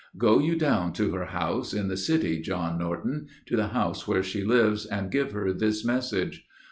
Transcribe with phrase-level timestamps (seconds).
[0.17, 4.23] Go you down to her house, in the city, John Norton, To the house where
[4.23, 6.43] she lives, and give her this message.